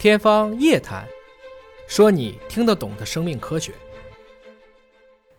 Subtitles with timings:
[0.00, 1.04] 天方夜谭，
[1.86, 3.70] 说你听得懂的生命科学。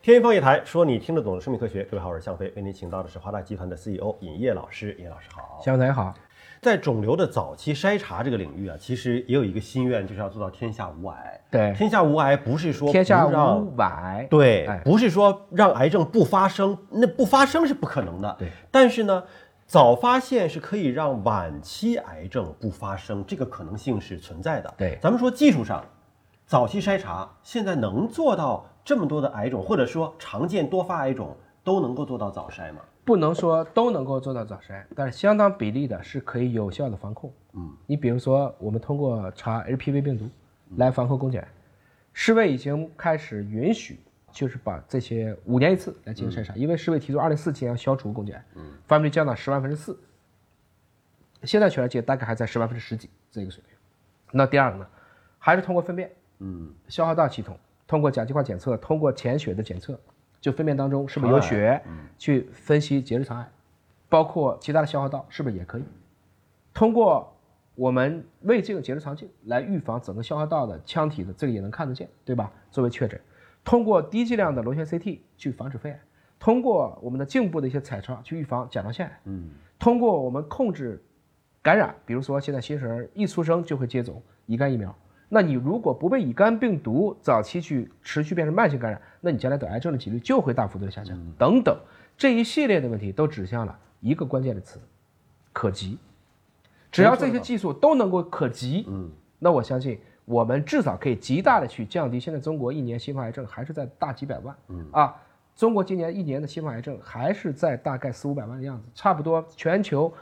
[0.00, 1.84] 天方夜谭，说你听得懂的生命科学。
[1.84, 4.96] 各位好，我是向飞，为您请到的是华大集团的 CEO 尹烨老师。
[4.98, 6.14] 尹老师好，向飞好。
[6.62, 11.40] 在肿瘤的早期筛查这个领域啊，其实也有一个心愿，就是要做到天下无癌。
[11.50, 18.34] 对，天下无癌不是说天下无癌，对，哎不是说让癌症不发生，那不发生是不可能的。
[18.38, 19.22] 对，但是呢，
[19.66, 24.72] 早发现是可以让晚期癌症不发生，这个可能性是存在的。
[24.78, 25.84] 对咱们说技术上，
[26.46, 32.80] 早期筛查现在能做到这么多的癌种，或者说常见多发癌种都能够做到早筛吗？
[33.04, 37.32] 不能说都能够做到早筛，但是相当比例的是可以有效的防控。
[37.54, 40.28] 嗯，你比如说，我们通过查 HPV 病毒
[40.76, 41.48] 来防控宫颈癌，
[42.12, 43.98] 世卫已经开始允许，
[44.36, 49.98] 就是把这些五年一次来进行筛查，因为世卫提出二零四七年要消除宫颈癌，嗯，发病率降到十万分之四，
[51.44, 53.74] 现在全世界大概还在十万分之十几这个水平。
[54.32, 54.86] 那第二个呢，
[55.38, 59.98] 还是通过粪便，嗯，消化道系统，通过甲基化检测，通过潜血的检测，
[60.38, 61.82] 就粪便当中是不是有血，
[62.18, 63.50] 去分析结直肠癌，
[64.10, 65.84] 包括其他的消化道是不是也可以，
[66.74, 67.34] 通过
[67.74, 72.52] 我们胃镜、结直肠镜来预防整个消化道的腔体的这个也能看得见，对吧？
[72.70, 73.18] 作为确诊，
[73.66, 76.00] 通过低剂量的螺旋 CT 去防止肺癌，
[76.38, 81.02] 通过我们的颈部的一些彩超去预防甲状腺癌，嗯，通过我们控制
[81.60, 84.96] 感染，比如说现在新生儿一出生就会接种乙肝疫苗，
[85.28, 91.76] 那你如果不被乙肝病毒早期去持续变成慢性感染，那你将来得癌症的几率就会大幅度的下降，等等，
[92.16, 94.80] 这一系列的问题都指向了一个关键的词：
[95.52, 95.98] 可及。
[96.92, 105.16] 只要这些技术都能够可及，嗯，那我相信我们至少可以极大的去降低现在中国一年新发癌症还是在大几百万，嗯啊，
[105.54, 110.12] 中国今年一年的新发癌症还是在大概四五百万的样子，差不多全球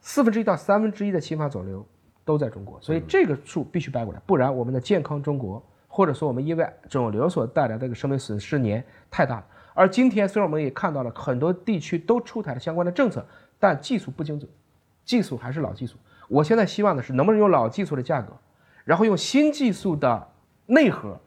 [0.00, 1.86] 四分之一到三分之一的新发肿瘤
[2.24, 9.46] 都在中国，所以这个数必须掰过来，不然我们的健康中国或者说我们因为肿瘤所带来的这个生命损失年太大了。
[9.74, 13.22] 而今天虽然我们也看到了很多地区都出台了相关的政策，
[13.58, 14.50] 但技术不精准，
[15.04, 15.98] 技术还是老技术。
[16.28, 18.32] 我现在希望的是，能不能用老技术的价格，
[18.86, 20.28] 然后用新技术的
[20.64, 21.18] 内核，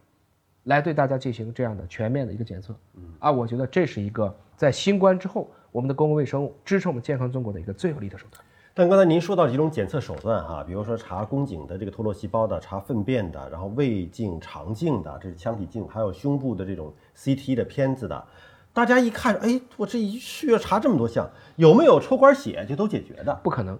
[0.64, 2.74] 来对大家进行这样的全面的一个检测。
[3.20, 8.42] 啊，我觉得这是一个在新冠之后，我们的公共卫生支撑我们健康中国的一个最有力的手段。
[8.74, 18.26] 但刚才您说到几种检测手段哈，比如说查宫颈的这个脱落细胞的，查粪便的，然后胃镜、肠镜的，这是腔体镜，还有胸部的这种 CT 的片子的，
[18.72, 23.38] 大家一看，哎，我这一需要查这么多项，有没有抽管血就都解决的？
[23.44, 23.78] 不可能，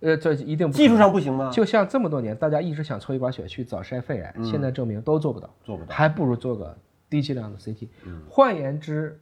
[0.00, 1.50] 呃，这一定技术上不行吗？
[1.50, 6.76] 就像这么多年，大家一直想抽一管血去早筛肺癌，现在证明都做不到，做不到还不如做个
[7.08, 7.88] 低剂量的 CT。
[8.28, 9.18] 换言之，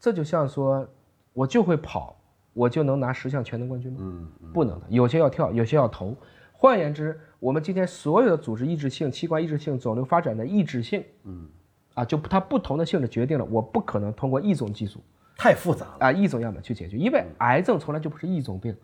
[0.00, 0.88] 这就像说，
[1.32, 2.16] 我就会跑，
[2.52, 3.98] 我就能拿十项全能冠军吗？
[4.00, 6.16] 嗯，不能的，有些要跳，有些要投。
[6.52, 11.46] 换言之，我们今天所有的组织抑制性、器官抑制性、肿瘤发展的抑制性，嗯，
[11.92, 15.00] 啊，就它不同的性质决定了，我不可能通过一种技术
[15.36, 16.06] 太复杂了。
[16.06, 18.74] 啊一种样本去解决，因为癌症从来就不是一种病，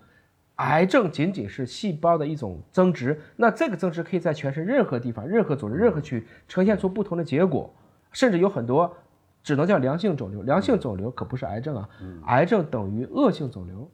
[0.61, 7.73] 癌症仅仅是细胞的一种增殖，那这个增殖可以在全身任何地方、任何组织、任何区域呈现出不同的结果，
[8.13, 8.95] 甚至有很多
[9.43, 11.89] 只能叫良性肿瘤，良性肿瘤可不是癌症啊，
[12.27, 13.91] 癌症等于恶性肿瘤，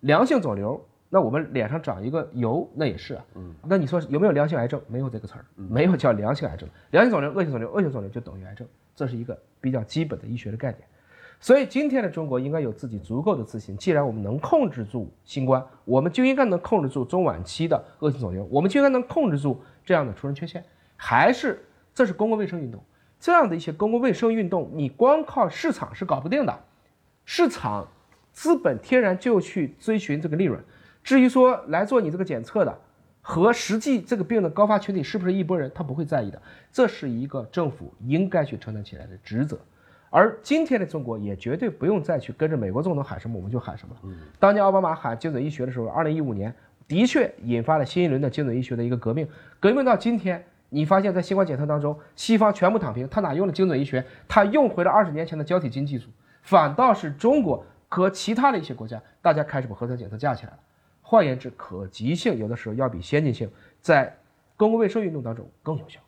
[0.00, 0.84] 良性肿瘤。
[1.14, 3.24] 那我们脸上长一个疣，那也是啊。
[3.34, 4.80] 嗯，那你说有没有良性癌症？
[4.88, 6.66] 没有这个词儿，没有叫良性癌症。
[6.90, 10.80] 良性肿瘤、恶性肿瘤、恶性肿瘤就等于癌症，这是一个比较基本的医学的概念。
[11.42, 13.76] 所以今天的中国应该有自己足够的自信。
[13.76, 20.64] 既然我们能控制住新冠，我们就应该能控制住中晚期的恶性肿瘤，我们就应该能控制住这样的出生缺陷。
[20.96, 22.80] 还是这是公共卫生运动，
[23.18, 26.56] 这样的一些公共卫生运动，你光靠市场是搞不定的。
[27.24, 27.88] 市场
[28.30, 30.62] 资本天然就去追寻这个利润。
[31.02, 32.78] 至于说来做你这个检测的
[33.20, 36.40] 和实际这个病的高发群体是不是一拨人，他不会在意的。
[36.70, 39.58] 这是一个政府应该去承担起来的职责。
[40.14, 44.14] 而今天的中国也绝对不用再去跟着美国总统喊什么我们就喊什么了。
[44.38, 46.54] 当年奥巴马喊精准医学的时候，二零一五年
[46.86, 49.26] 的确引发了新一轮的精准医学的一个革命。
[49.58, 54.04] 革命到今天，你发现在新冠检测当中，西方全部躺平，他哪用了精准医学？
[54.28, 56.10] 他用回了二十年前的胶体基因技术，
[56.42, 60.58] 反倒是中国和其他的一些国家，大家开始把核酸检测架起来了。
[61.00, 63.50] 换言之，可及性有的时候要比先进性
[63.80, 64.14] 在
[64.58, 65.98] 公共卫生运动当中更有效。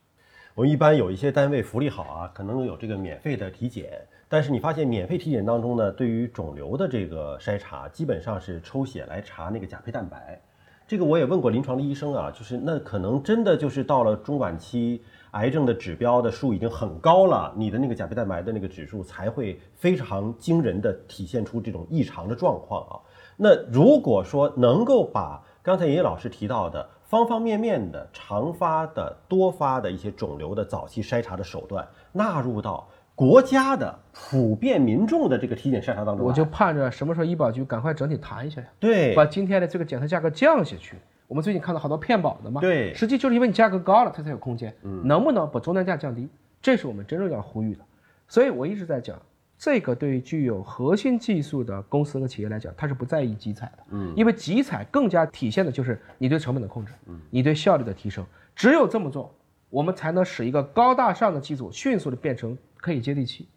[0.54, 3.90] 我们一般有一些单位福利好啊，可能有这个免费的体检，
[4.28, 10.40] 但是你发现免费体检当中呢，对于肿瘤的这个筛查，基本上是抽血来查那个甲胚蛋白。
[10.86, 15.02] 这个我也问过临床的医生啊，就是那可能真的就是到了中晚期
[15.32, 22.94] 癌症的指标的数已经很高了，你的那个甲胚蛋白的那个指数才会非常惊人的体现出这种异常的状况啊。
[23.36, 40.99] 那如果说能够把刚才尹老师提到的方方面面的常发的、多发的一些肿瘤的早期筛查的手段，纳入到国家的普遍民众的这个体检筛查当中，我就盼着什么时候医保局赶快整体谈一下呀，对把今天的这个检测价格降下去。
[41.26, 44.76] 我们最近看到好多骗保的嘛，对实际就是因为你价格高了，它才有空间。
[44.82, 46.28] 嗯，能不能把终端价降低？
[46.60, 47.81] 这是我们真正要呼吁的。
[48.28, 49.19] 所以我一直在讲，
[49.56, 53.84] 这个对于具有核心技术的公司和企业来讲，它是不在意集采的。
[53.90, 58.26] 嗯，因为集采更加体现的就是你对成本的控制，嗯，你对效率的提升。
[58.54, 59.34] 只有这么做，
[59.70, 63.48] 我们才能使一个高大上的技术迅速的变成可以接地气，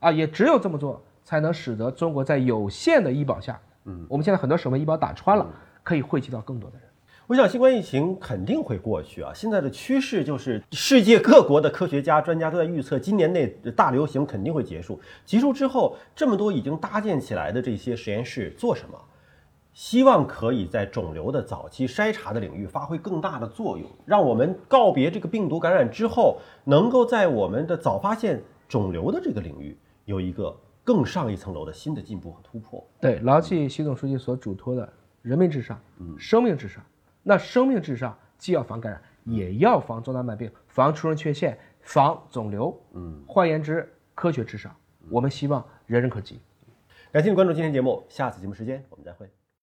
[0.00, 5.46] 啊，也只有这么做，才能使得中国在有限的医保下，嗯，我们现在很多省份医保打穿了，
[5.82, 6.83] 可以惠及到更多的人。
[7.26, 9.32] 我想新冠疫情肯定会过去啊！
[9.34, 15.00] 现在的趋势就是，世界各国的科学家、专家都在预测，今年内大流行肯定会结束。
[15.24, 18.98] 结束之后，这么多已经搭建起来的这些实验室做什么？
[19.72, 29.74] 希望可以在肿瘤的早期筛查的领域发挥更大的作用，让我们告别这个病毒感染之后，能够在我们的早发现肿瘤的这个领域
[30.04, 30.54] 有一个
[30.84, 32.86] 更上一层楼的新的进步和突破。
[33.00, 34.86] 对，牢记习总书记所嘱托的
[35.22, 35.80] “人民至上，
[36.18, 36.84] 生命至上”。
[37.24, 42.80] 那生命至上，既要防感染，也要防重大慢病，防出生缺陷，防肿瘤。
[42.92, 44.72] 嗯，换言之，科学至上，
[45.10, 46.40] 我们希望人人可及。
[47.10, 49.28] 感谢你关注今天节目，下次节目时间我们再会。